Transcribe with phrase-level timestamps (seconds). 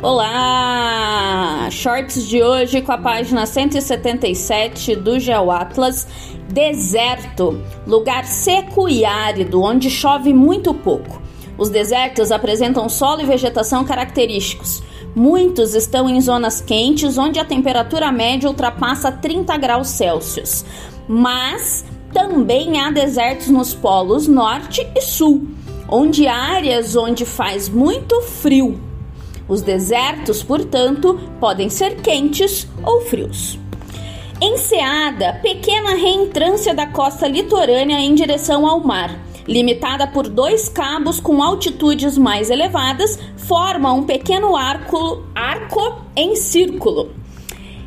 [0.00, 1.68] Olá!
[1.72, 6.06] Shorts de hoje com a página 177 do GeoAtlas.
[6.48, 11.20] Deserto, lugar seco e árido onde chove muito pouco.
[11.58, 14.84] Os desertos apresentam solo e vegetação característicos.
[15.16, 20.64] Muitos estão em zonas quentes onde a temperatura média ultrapassa 30 graus Celsius.
[21.08, 25.48] Mas também há desertos nos polos norte e sul,
[25.88, 28.87] onde áreas onde faz muito frio
[29.48, 33.58] os desertos, portanto, podem ser quentes ou frios.
[34.40, 39.18] Enseada, pequena reentrância da costa litorânea em direção ao mar.
[39.48, 47.10] Limitada por dois cabos com altitudes mais elevadas, forma um pequeno arco, arco em círculo.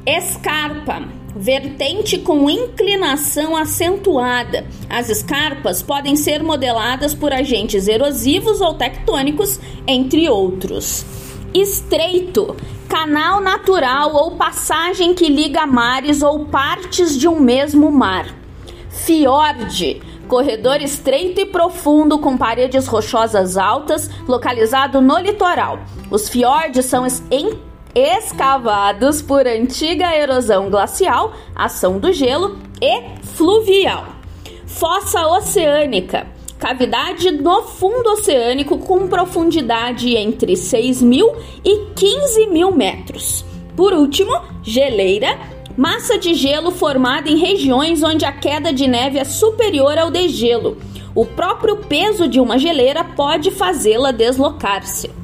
[0.05, 4.65] Escarpa, vertente com inclinação acentuada.
[4.89, 11.05] As escarpas podem ser modeladas por agentes erosivos ou tectônicos, entre outros.
[11.53, 12.55] Estreito,
[12.87, 18.25] canal natural ou passagem que liga mares ou partes de um mesmo mar.
[18.89, 25.79] Fiord, corredor estreito e profundo com paredes rochosas altas, localizado no litoral.
[26.09, 27.05] Os fiordes são
[27.93, 34.05] escavados por antiga erosão glacial, ação do gelo e fluvial.
[34.65, 36.27] Fossa oceânica
[36.61, 43.43] cavidade no fundo oceânico com profundidade entre 6 mil e 15 mil metros.
[43.75, 44.31] Por último,
[44.61, 45.39] geleira,
[45.75, 50.77] massa de gelo formada em regiões onde a queda de neve é superior ao degelo.
[51.15, 55.20] O próprio peso de uma geleira pode fazê-la deslocar-se.